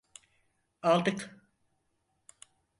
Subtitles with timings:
[0.81, 1.37] Aldık!